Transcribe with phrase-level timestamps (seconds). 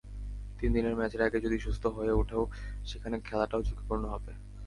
[0.59, 2.43] তিন দিনের ম্যাচের আগে যদি সুস্থ হয়ে ওঠেও
[2.85, 4.31] সেখানে খেলাটাও ঝুঁকিপূর্ণ হবে।